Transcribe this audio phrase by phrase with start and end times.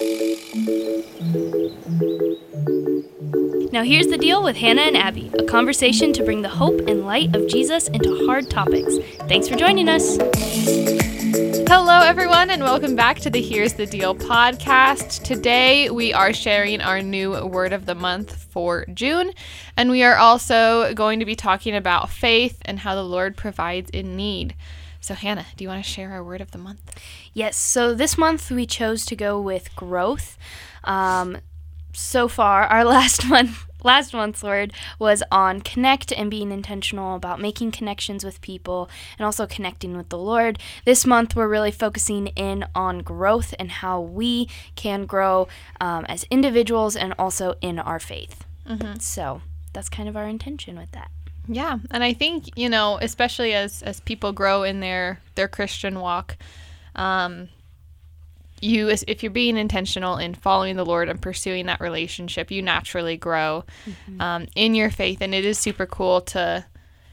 [0.00, 0.06] Now,
[3.82, 7.36] here's the deal with Hannah and Abby a conversation to bring the hope and light
[7.36, 8.96] of Jesus into hard topics.
[9.28, 10.16] Thanks for joining us.
[11.68, 15.22] Hello, everyone, and welcome back to the Here's the Deal podcast.
[15.22, 19.32] Today, we are sharing our new word of the month for June,
[19.76, 23.90] and we are also going to be talking about faith and how the Lord provides
[23.90, 24.54] in need.
[25.00, 26.94] So, Hannah, do you want to share our word of the month?
[27.32, 30.36] Yes, so this month we chose to go with growth.
[30.84, 31.38] Um,
[31.92, 37.40] so far, our last month last month's word was on connect and being intentional about
[37.40, 40.58] making connections with people and also connecting with the Lord.
[40.84, 45.48] This month, we're really focusing in on growth and how we can grow
[45.80, 48.44] um, as individuals and also in our faith.
[48.68, 48.98] Mm-hmm.
[48.98, 49.42] So
[49.72, 51.10] that's kind of our intention with that.
[51.52, 55.98] Yeah, and I think you know, especially as as people grow in their their Christian
[55.98, 56.36] walk,
[56.94, 57.48] um,
[58.60, 63.16] you if you're being intentional in following the lord and pursuing that relationship you naturally
[63.16, 64.20] grow mm-hmm.
[64.20, 66.64] um, in your faith and it is super cool to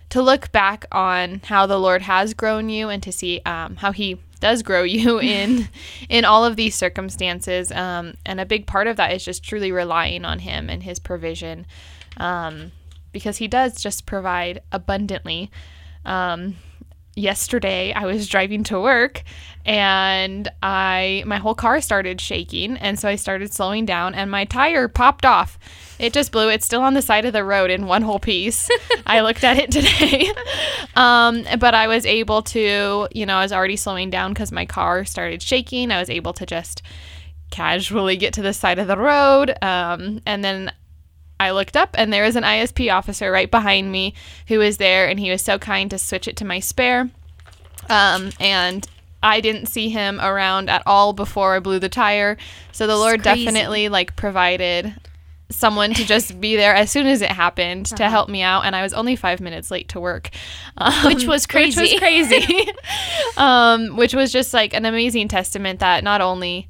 [0.10, 3.92] to look back on how the lord has grown you and to see um, how
[3.92, 5.68] he does grow you in
[6.10, 9.72] in all of these circumstances um, and a big part of that is just truly
[9.72, 11.66] relying on him and his provision
[12.18, 12.72] um,
[13.18, 15.50] because he does just provide abundantly
[16.06, 16.56] um,
[17.18, 19.23] yesterday I was driving to work
[19.66, 24.45] and I my whole car started shaking and so I started slowing down and my
[24.45, 25.58] tire popped off.
[26.00, 26.50] It just blew.
[26.50, 28.70] It's still on the side of the road in one whole piece.
[29.08, 30.32] I looked at it today.
[30.95, 34.66] um, but I was able to, you know, I was already slowing down cuz my
[34.66, 35.92] car started shaking.
[35.92, 36.84] I was able to just
[37.50, 40.72] casually get to the side of the road um, and then
[41.40, 44.14] I looked up and there was an ISP officer right behind me
[44.48, 47.10] who was there and he was so kind to switch it to my spare.
[47.90, 48.88] Um, and
[49.22, 52.38] I didn't see him around at all before I blew the tire.
[52.72, 53.46] So the it's Lord crazy.
[53.46, 54.96] definitely like provided
[55.50, 57.96] someone to just be there as soon as it happened uh-huh.
[57.96, 60.30] to help me out and i was only five minutes late to work
[60.78, 62.70] um, which was crazy which was crazy
[63.38, 66.67] um, which was just like an amazing testament that not only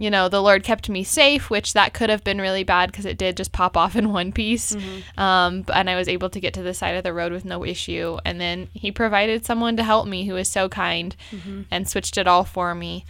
[0.00, 3.04] you know, the Lord kept me safe, which that could have been really bad because
[3.04, 4.74] it did just pop off in one piece.
[4.74, 5.20] Mm-hmm.
[5.20, 7.66] Um, and I was able to get to the side of the road with no
[7.66, 8.16] issue.
[8.24, 11.62] And then He provided someone to help me who was so kind mm-hmm.
[11.70, 13.04] and switched it all for me.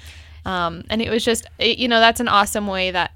[0.45, 3.13] Um, and it was just, it, you know, that's an awesome way that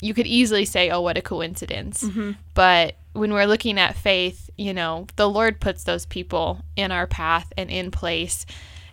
[0.00, 2.02] you could easily say, oh, what a coincidence.
[2.02, 2.32] Mm-hmm.
[2.54, 7.06] But when we're looking at faith, you know, the Lord puts those people in our
[7.06, 8.44] path and in place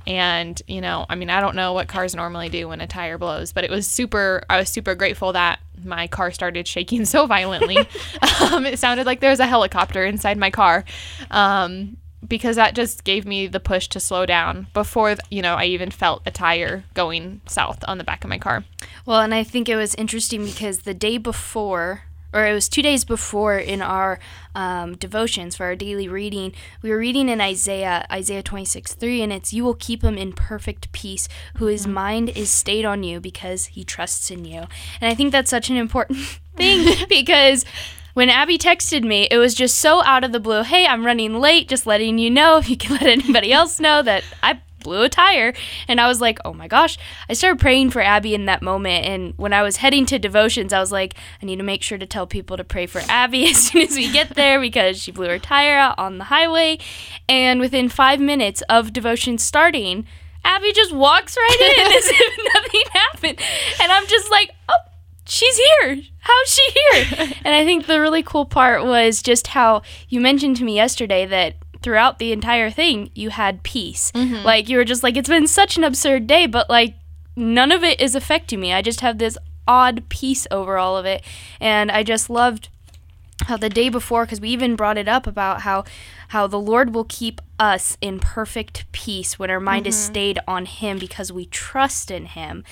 [0.07, 3.17] and, you know, I mean, I don't know what cars normally do when a tire
[3.17, 7.25] blows, but it was super, I was super grateful that my car started shaking so
[7.27, 7.77] violently.
[8.41, 10.83] um, it sounded like there was a helicopter inside my car.
[11.29, 11.97] Um,
[12.27, 15.89] because that just gave me the push to slow down before you know I even
[15.89, 18.63] felt a tire going south on the back of my car.
[19.07, 22.81] Well, and I think it was interesting because the day before or it was two
[22.81, 24.19] days before in our
[24.55, 29.33] um, devotions for our daily reading, we were reading in Isaiah, Isaiah 26 3, and
[29.33, 31.27] it's, You will keep him in perfect peace,
[31.57, 31.93] who his mm-hmm.
[31.93, 34.65] mind is stayed on you because he trusts in you.
[34.99, 36.19] And I think that's such an important
[36.55, 37.65] thing because
[38.13, 40.63] when Abby texted me, it was just so out of the blue.
[40.63, 44.01] Hey, I'm running late, just letting you know if you can let anybody else know
[44.01, 45.53] that I blew a tire.
[45.87, 46.97] And I was like, oh my gosh.
[47.29, 49.05] I started praying for Abby in that moment.
[49.05, 51.97] And when I was heading to devotions, I was like, I need to make sure
[51.97, 55.11] to tell people to pray for Abby as soon as we get there because she
[55.11, 56.79] blew her tire out on the highway.
[57.27, 60.05] And within five minutes of devotion starting,
[60.43, 63.39] Abby just walks right in as if nothing happened.
[63.81, 64.75] And I'm just like, oh,
[65.25, 65.97] she's here.
[66.19, 67.33] How's she here?
[67.45, 71.25] and I think the really cool part was just how you mentioned to me yesterday
[71.25, 74.11] that throughout the entire thing, you had peace.
[74.11, 74.45] Mm-hmm.
[74.45, 76.95] Like you were just like, it's been such an absurd day, but like
[77.35, 78.73] none of it is affecting me.
[78.73, 79.37] I just have this
[79.67, 81.23] odd peace over all of it.
[81.59, 82.69] And I just loved
[83.45, 85.83] how the day before, because we even brought it up about how
[86.31, 89.89] how the Lord will keep us in perfect peace when our mind mm-hmm.
[89.89, 92.63] is stayed on Him because we trust in Him.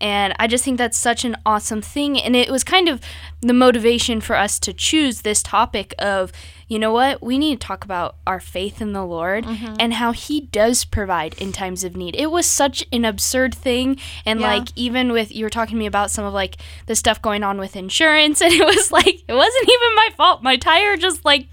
[0.00, 2.20] And I just think that's such an awesome thing.
[2.20, 3.00] And it was kind of
[3.40, 6.32] the motivation for us to choose this topic of,
[6.66, 9.76] you know what, we need to talk about our faith in the Lord mm-hmm.
[9.78, 12.16] and how He does provide in times of need.
[12.16, 13.96] It was such an absurd thing.
[14.26, 14.54] And yeah.
[14.54, 16.56] like, even with, you were talking to me about some of like
[16.86, 20.42] the stuff going on with insurance, and it was like, it wasn't even my fault.
[20.42, 21.46] My tire just like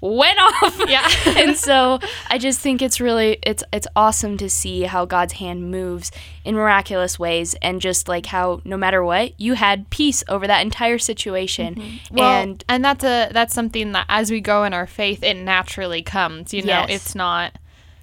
[0.00, 0.74] went off.
[0.86, 1.08] Yeah.
[1.26, 1.98] and so
[2.30, 6.12] I just think it's really it's it's awesome to see how God's hand moves
[6.44, 10.60] in miraculous ways and just like how no matter what, you had peace over that
[10.60, 11.74] entire situation.
[11.74, 12.16] Mm-hmm.
[12.16, 15.34] Well, and and that's a that's something that as we grow in our faith it
[15.34, 16.84] naturally comes, you know.
[16.86, 16.90] Yes.
[16.90, 17.52] It's not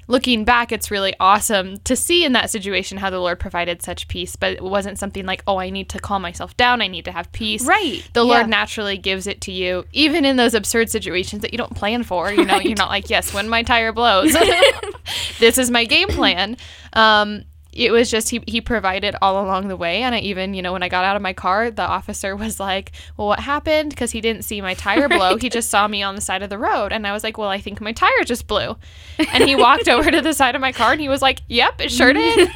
[0.08, 4.08] looking back, it's really awesome to see in that situation how the Lord provided such
[4.08, 4.36] peace.
[4.36, 6.82] But it wasn't something like, oh, I need to calm myself down.
[6.82, 7.66] I need to have peace.
[7.66, 8.04] Right.
[8.14, 8.34] The Yeah.
[8.34, 12.04] Lord naturally gives it to you, even in those absurd situations that you don't plan
[12.04, 12.32] for.
[12.32, 14.34] You know, you're not like, yes, when my tire blows,
[15.40, 16.58] this is my game plan.
[16.94, 17.44] Um,
[17.76, 20.04] it was just he, he provided all along the way.
[20.04, 22.60] And i even you know when i got out of my car the officer was
[22.60, 23.90] like well what happened?
[23.90, 25.38] Because he didn't see my tire blow.
[25.38, 26.94] He just saw me on the side of the road.
[26.94, 28.76] And i was like well i think my tire just blew.
[29.34, 31.80] And he walked over to the side of my car and he was like yep
[31.82, 32.50] it sure did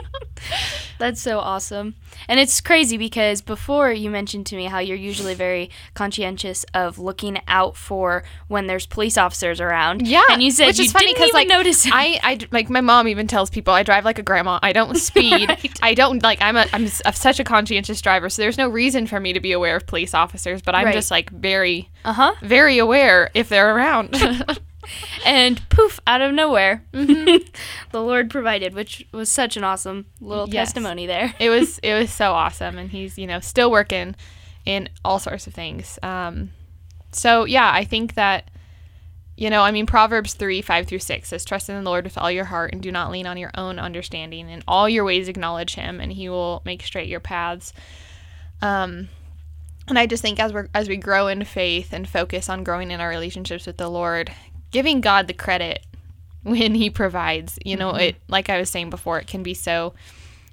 [0.98, 1.94] That's so awesome.
[2.28, 6.98] And it's crazy because before you mentioned to me how you're usually very conscientious of
[6.98, 10.06] looking out for when there's police officers around.
[10.06, 11.86] Yeah, And you said which you is funny because like notice.
[11.90, 14.58] I, I like my mom even tells people I drive like a grandma.
[14.62, 15.48] I don't speed.
[15.48, 15.78] Right.
[15.82, 18.30] I don't like I'm a I'm such a conscientious driver.
[18.30, 20.62] So there's no reason for me to be aware of police officers.
[20.62, 20.94] But I'm Right.
[20.94, 22.34] just like very uh-huh.
[22.42, 24.14] very aware if they're around.
[25.24, 27.48] And poof, out of nowhere, Mm-hmm.
[27.92, 30.68] the Lord provided, which was such an awesome little Yes.
[30.68, 31.34] testimony there.
[31.38, 34.14] it was it was so awesome, and he's you know still working
[34.64, 35.98] in all sorts of things.
[36.02, 36.50] Um,
[37.12, 38.50] so yeah, I think that
[39.36, 42.16] you know I mean Proverbs three five through six says trust in the Lord with
[42.18, 44.48] all your heart and do not lean on your own understanding.
[44.48, 47.72] In all your ways acknowledge Him, and He will make straight your paths.
[48.62, 49.08] Um,
[49.86, 52.90] and I just think as we as we grow in faith and focus on growing
[52.90, 54.32] in our relationships with the Lord,
[54.74, 55.86] giving God the credit
[56.42, 59.94] when He provides, you know, it like I was saying before, it can be so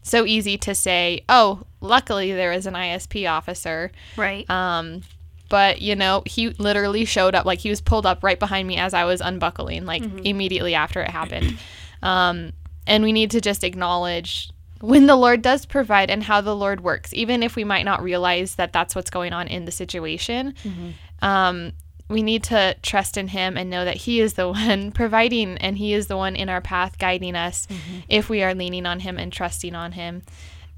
[0.03, 4.49] so easy to say, "Oh, luckily there is an ISP officer." Right.
[4.49, 5.01] Um,
[5.49, 8.77] but you know, he literally showed up like he was pulled up right behind me
[8.77, 11.57] as I was unbuckling, like immediately after it happened.
[12.01, 12.53] Um,
[12.87, 16.81] and we need to just acknowledge when the Lord does provide and how the Lord
[16.81, 20.55] works, even if we might not realize that that's what's going on in the situation.
[21.21, 21.73] Um,
[22.11, 25.77] we need to trust in Him and know that He is the one providing and
[25.77, 27.67] He is the one in our path guiding us
[28.07, 30.21] if we are leaning on Him and trusting on Him.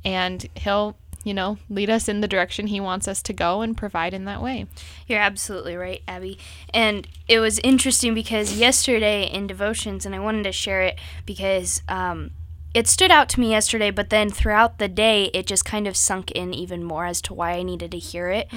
[0.05, 3.75] And He'll, you know, lead us in the direction He wants us to go and
[3.75, 4.67] provide in that way.
[5.07, 6.37] You're absolutely right, Abby.
[6.73, 11.81] And it was interesting because yesterday in devotions, and I wanted to share it because
[11.87, 12.31] um,
[12.73, 15.95] it stood out to me yesterday, but then throughout the day, it just kind of
[15.95, 18.47] sunk in even more as to why I needed to hear it.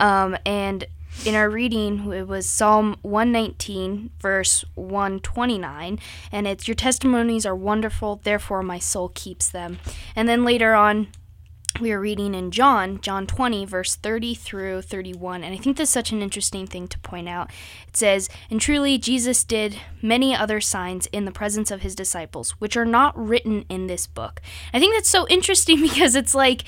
[0.00, 0.86] Um, and
[1.24, 5.98] in our reading, it was Psalm 119, verse 129,
[6.30, 9.78] and it's Your testimonies are wonderful, therefore my soul keeps them.
[10.14, 11.08] And then later on,
[11.80, 15.42] we are reading in John, John 20, verse 30 through 31.
[15.42, 17.50] And I think this is such an interesting thing to point out.
[17.88, 22.52] It says, And truly, Jesus did many other signs in the presence of his disciples,
[22.60, 24.40] which are not written in this book.
[24.72, 26.62] I think that's so interesting because it's like,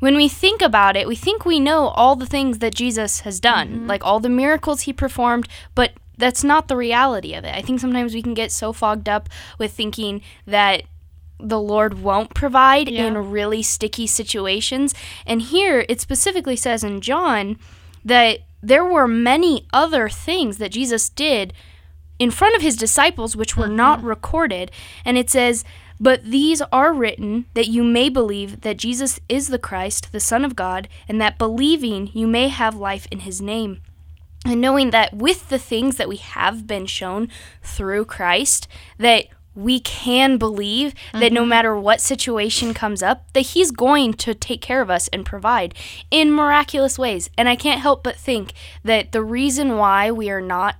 [0.00, 3.38] when we think about it, we think we know all the things that Jesus has
[3.38, 3.86] done, mm-hmm.
[3.86, 7.54] like all the miracles he performed, but that's not the reality of it.
[7.54, 10.82] I think sometimes we can get so fogged up with thinking that
[11.38, 13.06] the Lord won't provide Yeah.
[13.06, 14.94] in really sticky situations.
[15.26, 17.58] And here it specifically says in John
[18.04, 21.54] that there were many other things that Jesus did
[22.18, 24.08] in front of his disciples which were not mm-hmm.
[24.08, 24.70] recorded.
[25.04, 25.64] And it says,
[26.00, 30.44] But these are written that you may believe that Jesus is the Christ, the Son
[30.44, 33.82] of God, and that believing you may have life in his name.
[34.46, 37.28] And knowing that with the things that we have been shown
[37.62, 38.66] through Christ,
[38.96, 41.50] that we can believe that no mm-hmm.
[41.50, 45.74] matter what situation comes up, that He's going to take care of us and provide
[46.10, 47.28] in miraculous ways.
[47.36, 48.52] And I can't help but think
[48.84, 50.76] that the reason why we are not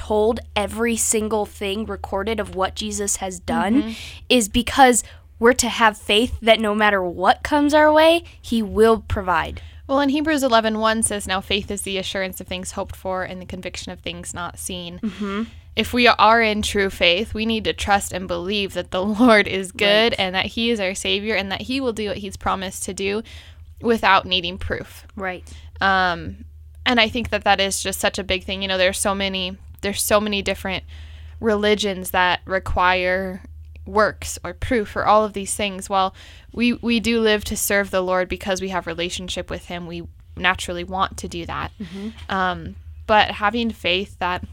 [0.00, 3.94] told every single thing recorded of what Jesus has done
[4.30, 5.04] is because
[5.38, 9.60] we're to have faith that no matter what comes our way, He will provide.
[9.86, 13.24] Well, in Hebrews 11 1 says, Now faith is the assurance of things hoped for
[13.24, 15.00] and the conviction of things not seen.
[15.00, 15.42] Mm-hmm.
[15.76, 19.46] If we are in true faith, we need to trust and believe that the Lord
[19.46, 22.38] is good and that He is our Savior and that He will do what He's
[22.38, 23.22] promised to do
[23.82, 25.06] without needing proof.
[25.14, 25.46] Right.
[25.82, 26.46] Um,
[26.86, 28.62] and I think that that is just such a big thing.
[28.62, 30.84] You know, there's so many there's so many different
[31.40, 33.42] religions that require
[33.86, 35.88] works or proof or all of these things.
[35.88, 36.14] Well,
[36.52, 39.86] we we do live to serve the Lord because we have relationship with Him.
[39.86, 40.06] We
[40.36, 41.72] naturally want to do that.
[42.28, 44.44] Um, but having faith that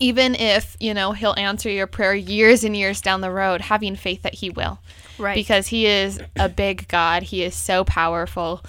[0.00, 3.96] even if you know He'll answer your prayer years and years down the road, having
[3.96, 4.78] faith that He will
[5.18, 5.34] Right.
[5.34, 7.24] because he is a big God.
[7.24, 8.62] He is so powerful.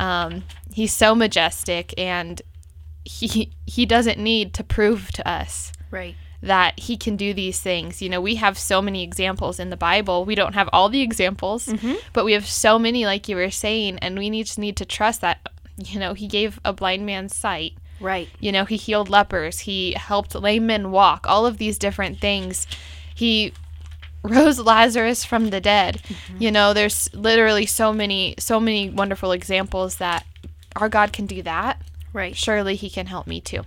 [0.00, 2.42] Um, he's so majestic, and
[3.04, 6.14] he he doesn't need to prove to us right.
[6.42, 8.00] that he can do these things.
[8.00, 10.24] You know, we have so many examples in the Bible.
[10.24, 11.94] We don't have all the examples, mm-hmm.
[12.12, 14.84] but we have so many, like you were saying, and we need, just need to
[14.84, 15.48] trust that.
[15.76, 17.74] You know, he gave a blind man sight.
[18.00, 18.28] Right.
[18.40, 19.60] You know, he healed lepers.
[19.60, 21.26] He helped lame men walk.
[21.28, 22.66] All of these different things.
[23.14, 23.52] He
[24.22, 26.02] rose Lazarus from the dead.
[26.02, 26.42] Mm-hmm.
[26.42, 30.26] You know, there's literally so many so many wonderful examples that
[30.76, 31.80] our God can do that.
[32.12, 32.36] Right.
[32.36, 33.62] Surely he can help me too.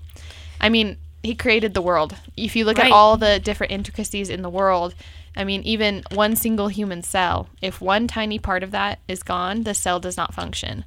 [0.61, 2.15] I mean, he created the world.
[2.37, 2.87] If you look Right.
[2.87, 4.93] at all the different intricacies in the world,
[5.35, 9.63] I mean, even one single human cell, if one tiny part of that is gone,
[9.63, 10.85] the cell does not function.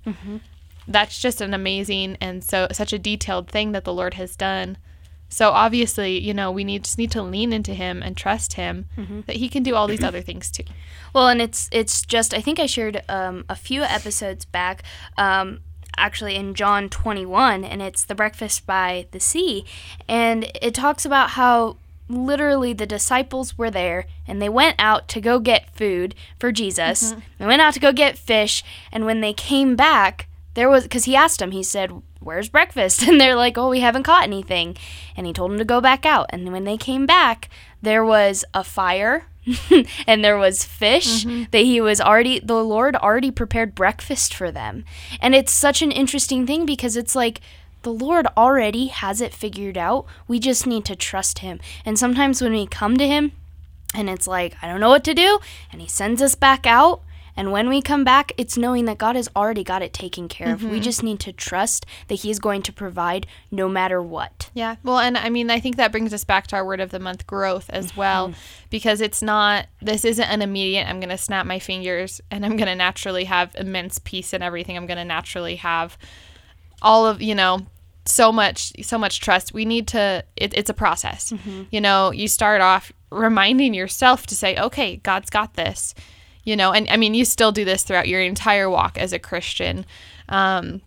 [0.87, 4.79] That's just an amazing and so such a detailed thing that the Lord has done.
[5.29, 8.87] So obviously, you know, we need just need to lean into Him and trust Him
[9.27, 10.65] that He can do all these other things too.
[11.13, 14.83] Well, and it's it's just I think I shared um, a few episodes back,
[15.19, 15.61] um,
[15.99, 19.65] actually in John 21, and it's the breakfast by the sea,
[20.09, 21.77] and it talks about how
[22.09, 27.13] literally the disciples were there and they went out to go get food for Jesus.
[27.13, 27.21] Mm-hmm.
[27.39, 31.05] They went out to go get fish, and when they came back, there was because
[31.05, 31.53] he asked them.
[31.53, 32.03] He said.
[32.21, 33.03] Where's breakfast?
[33.09, 34.77] And they're like, Oh, we haven't caught anything.
[35.17, 36.27] And he told them to go back out.
[36.31, 37.49] And when they came back,
[37.81, 39.27] there was a fire
[40.07, 41.45] and there was fish mm-hmm.
[41.51, 44.85] that he was already the lord already prepared breakfast for them.
[45.21, 47.41] And it's such an interesting thing because it's like
[47.83, 50.07] the lord already has it figured out.
[50.27, 51.61] We just need to trust him.
[51.85, 53.33] And sometimes when we come to him
[53.95, 55.39] and it's like i don't know what to do
[55.73, 57.03] and he sends us back out
[57.39, 60.53] and when we come back it's knowing that god has already got it taken care
[60.53, 60.81] of we mm-hmm.
[60.81, 64.77] just need to trust that he's going to provide no matter what Yeah.
[64.83, 66.99] Well, and I mean, I think that brings us back to our word of the
[66.99, 68.01] month growth as mm-hmm.
[68.01, 68.35] well,
[68.71, 72.57] because it's not, this isn't an immediate, I'm going to snap my fingers and I'm
[72.57, 74.77] going to naturally have immense peace and everything.
[74.77, 75.97] I'm going to naturally have
[76.83, 77.67] all of, you know,
[78.05, 79.53] so much, so much trust.
[79.53, 81.31] We need to, it, it's a process.
[81.31, 81.65] Mm-hmm.
[81.71, 85.95] You know, you start off reminding yourself to say, okay, God's got this,
[86.49, 89.19] you know, and I mean, you still do this throughout your entire walk as a
[89.19, 89.85] Christian.
[90.31, 90.81] Um,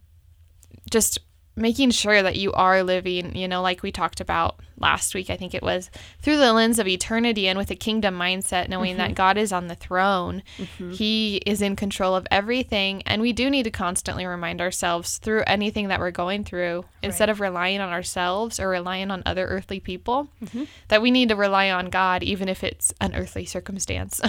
[0.90, 1.20] just
[1.62, 5.38] making sure that you are living, you know, like we talked about last week, I
[5.38, 5.92] think it was,
[6.24, 9.14] through the lens of eternity and with a kingdom mindset, knowing that mm-hmm.
[9.14, 10.42] God is on the throne.
[10.58, 10.92] Mm-hmm.
[10.94, 13.04] He is in control of everything.
[13.04, 17.30] And we do need to constantly remind ourselves through anything that we're going through, instead
[17.30, 20.64] of relying on ourselves or relying on other earthly people, mm-hmm.
[20.88, 24.20] that we need to rely on God, even if it's an earthly circumstance.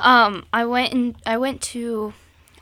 [0.00, 2.14] Um, I went and I went to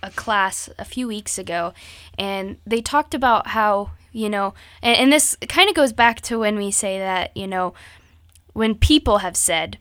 [0.03, 1.73] a class a few weeks ago,
[2.19, 6.41] and they talked about how you know, and, and this kind of goes back to
[6.41, 7.75] when we say that you know,
[8.53, 9.79] when people have said,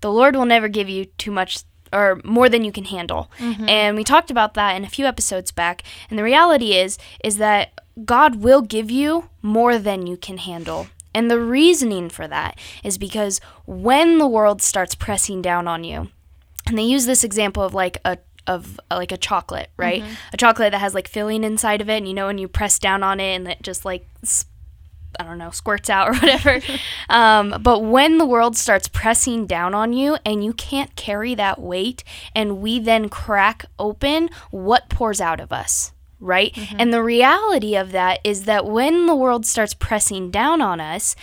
[0.00, 3.68] the Lord will never give you too much or more than you can handle, mm-hmm.
[3.68, 5.82] and we talked about that in a few episodes back.
[6.08, 10.86] And the reality is, is that God will give you more than you can handle.
[11.14, 16.08] And the reasoning for that is because when the world starts pressing down on you,
[16.66, 20.02] and they use this example of like a of uh, like a chocolate, right?
[20.32, 22.78] A chocolate that has like filling inside of it, and you know, when you press
[22.78, 24.06] down on it, and it just like
[25.18, 26.60] I don't know, squirts out or whatever.
[27.08, 31.60] um, but when the world starts pressing down on you and you can't carry that
[31.60, 35.92] weight, and we then crack open, what pours out of us?
[36.20, 36.56] Right?
[36.78, 41.16] And the reality of that is that when the world starts pressing down on us,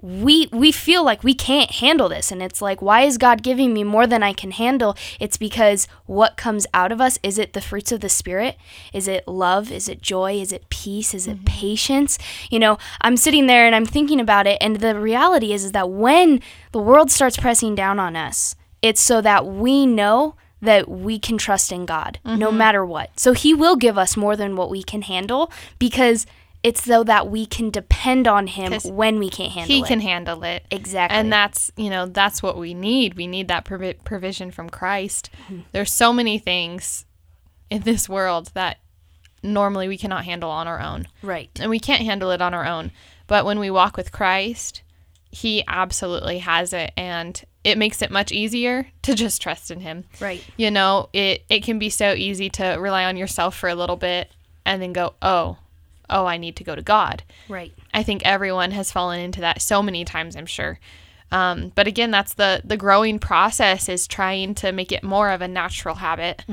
[0.00, 2.30] we we feel like we can't handle this.
[2.30, 4.96] And it's like why is god giving me more than i can handle?
[5.18, 8.56] It's because what comes out of us is it the fruits of the spirit?
[8.92, 9.72] Is it love?
[9.72, 10.40] Is it joy?
[10.40, 11.14] Is it peace?
[11.14, 11.44] Is it mm-hmm.
[11.44, 12.18] patience?
[12.50, 14.58] You know i'm sitting there and i'm thinking about it.
[14.60, 16.40] And the reality is is that when
[16.72, 21.38] the world starts pressing down on us it's so that we know that we can
[21.38, 22.58] trust in god no mm-hmm.
[22.58, 23.18] matter what.
[23.18, 26.26] So he will give us more than what we can handle because
[26.62, 29.84] it's so that we can depend on him when we can't handle he it.
[29.84, 30.64] He can handle it.
[30.70, 31.16] Exactly.
[31.16, 33.14] And that's, you know, that's what we need.
[33.14, 35.30] We need that provi- provision from Christ.
[35.44, 35.60] Mm-hmm.
[35.72, 37.04] There's so many things
[37.70, 38.78] in this world that
[39.42, 41.06] normally we cannot handle on our own.
[41.22, 41.50] right.
[41.60, 42.90] And we can't handle it on our own.
[43.28, 44.82] But when we walk with Christ,
[45.30, 50.04] he absolutely has it and it makes it much easier to just trust in him.
[50.20, 50.42] Right.
[50.56, 53.96] You know, it it can be so easy to rely on yourself for a little
[53.96, 54.32] bit
[54.64, 55.58] and then go, "Oh,
[56.10, 57.72] oh, I need to go to God." Right.
[57.92, 60.78] I think everyone has fallen into that so many times, I'm sure.
[61.30, 65.42] Um, but again, that's the the growing process is trying to make it more of
[65.42, 66.44] a natural habit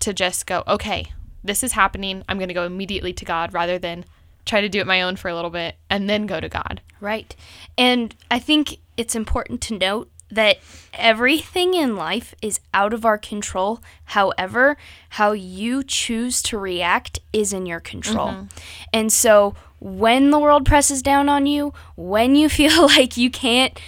[0.00, 2.22] to just go, okay, this is happening.
[2.28, 4.04] I'm going to go immediately to God rather than
[4.44, 6.80] try to do it my own for a little bit and then go to God.
[7.00, 7.34] Right.
[7.78, 10.58] And I think it's important to note that
[10.94, 13.80] everything in life is out of our control.
[14.06, 14.76] However,
[15.10, 18.28] how you choose to react is in your control.
[18.28, 18.46] Mm-hmm.
[18.92, 23.78] And so when the world presses down on you, when you feel like you can't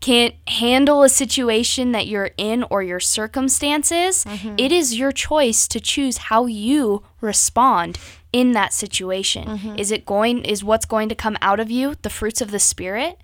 [0.00, 4.56] can't handle a situation that you're in or your circumstances, mm-hmm.
[4.58, 8.00] it is your choice to choose how you respond
[8.32, 9.46] in that situation.
[9.46, 9.78] Mm-hmm.
[9.78, 12.58] Is it going is what's going to come out of you the fruits of the
[12.58, 13.20] spirit?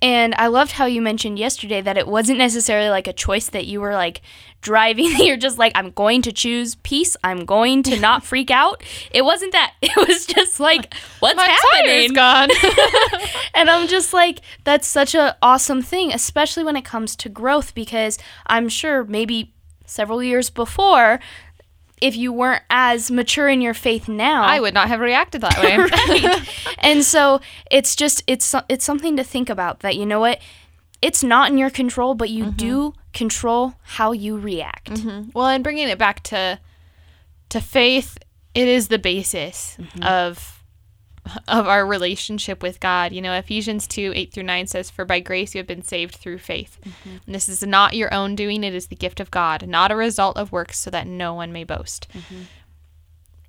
[0.00, 3.66] And I loved how you mentioned yesterday that it wasn't necessarily like a choice that
[3.66, 4.20] you were like
[4.60, 5.10] driving.
[5.18, 7.16] You're just like, I'm going to choose peace.
[7.24, 8.82] I'm going to not freak out.
[9.10, 9.74] It wasn't that.
[9.82, 12.12] It was just like, what's My happening?
[12.12, 12.50] gone.
[13.54, 17.74] and I'm just like, that's such an awesome thing, especially when it comes to growth,
[17.74, 19.52] because I'm sure maybe
[19.86, 21.18] several years before,
[22.00, 25.58] if you weren't as mature in your faith now, I would not have reacted that
[25.62, 25.76] way.
[25.76, 26.76] right.
[26.78, 27.40] and so
[27.70, 30.40] it's just it's it's something to think about that you know what?
[31.00, 32.56] It's not in your control but you mm-hmm.
[32.56, 34.92] do control how you react.
[34.92, 35.30] Mm-hmm.
[35.34, 36.58] Well, and bringing it back to
[37.50, 38.18] to faith,
[38.54, 40.02] it is the basis mm-hmm.
[40.02, 40.57] of
[41.48, 43.12] of our relationship with God.
[43.12, 46.16] You know, Ephesians 2 8 through 9 says, For by grace you have been saved
[46.16, 46.78] through faith.
[46.84, 47.16] Mm-hmm.
[47.26, 49.96] And this is not your own doing, it is the gift of God, not a
[49.96, 52.08] result of works, so that no one may boast.
[52.12, 52.42] Mm-hmm.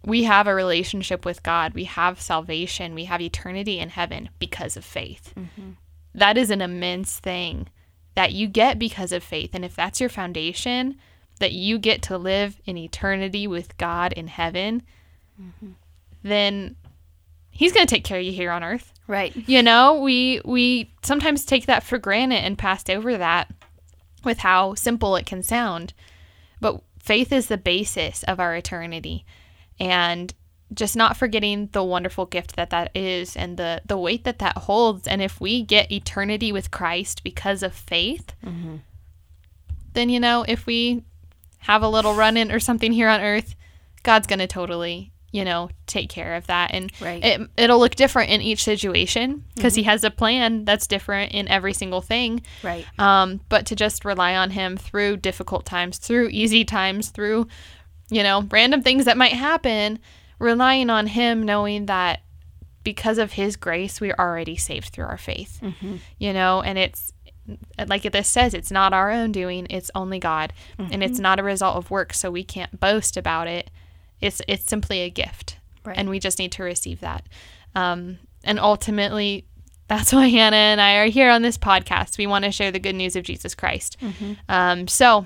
[0.06, 4.78] We have a relationship with God, we have salvation, we have eternity in heaven because
[4.78, 5.34] of faith.
[5.38, 5.72] Mm-hmm.
[6.16, 7.68] That is an immense thing
[8.16, 9.52] that you get because of faith.
[9.54, 10.96] And if that's your foundation,
[11.40, 14.84] that you get to live in eternity with God in heaven,
[16.24, 16.76] then
[17.60, 18.94] He's going to take care of you here on earth.
[19.06, 23.52] right You know, we we sometimes take that for granted and passed over that
[24.24, 25.94] with how simple it can sound.
[26.62, 29.26] But faith is the basis of our eternity.
[29.78, 30.34] And
[30.74, 34.58] just not forgetting the wonderful gift that that is and the the weight that that
[34.58, 38.78] holds and if we get eternity with Christ because of faith, mm-hmm.
[39.96, 41.04] then you know, if we
[41.58, 43.54] have a little run in or something here on earth,
[44.04, 46.72] God's going to totally, you know, take care of that.
[46.74, 47.24] And Right.
[47.24, 49.90] it, it'll look different in each situation because he mm-hmm.
[49.92, 52.42] has a plan that's different in every single thing.
[52.64, 52.86] right.
[52.98, 57.48] Um, but to just rely on him through difficult times, through easy times, through,
[58.10, 60.00] you know, random things that might happen,
[60.40, 62.22] relying on him, knowing that
[62.84, 65.98] because of his grace, we're already saved through our faith, mm-hmm.
[66.18, 67.14] you know, and it's
[67.88, 71.24] like this says, it's not our own doing, it's only God, and it's mm-hmm.
[71.24, 73.70] not a result of work, so we can't boast about it.
[74.22, 75.98] It's it's simply a gift, Right.
[75.98, 77.26] and we just need to receive that.
[77.76, 79.46] Um, and ultimately,
[79.88, 82.18] that's why Hannah and I are here on this podcast.
[82.18, 83.98] We want to share the good news of Jesus Christ.
[84.48, 85.26] Um, so,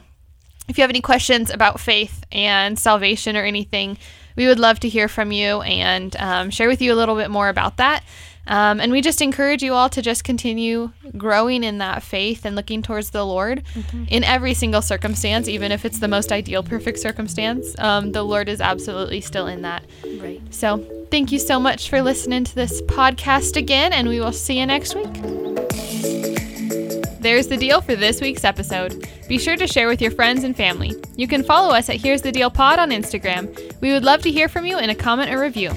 [0.67, 3.97] if you have any questions about faith and salvation or anything,
[4.35, 7.29] we would love to hear from you and um, share with you a little bit
[7.29, 8.03] more about that.
[8.47, 12.55] Um, and we just encourage you all to just continue growing in that faith and
[12.55, 13.63] looking towards the Lord
[14.09, 17.73] in every single circumstance, even if it's the most ideal, perfect circumstance.
[17.79, 19.83] Um, the Lord is absolutely still in that.
[20.19, 24.33] right So, thank you so much for listening to this podcast again, and we will
[24.33, 25.13] see you next week.
[27.23, 29.07] There's the deal for this week's episode.
[29.29, 30.93] Be sure to share with your friends and family.
[31.15, 33.79] You can follow us at Here's the Deal Pod on Instagram.
[33.79, 35.71] We would love to hear from you in a comment or review.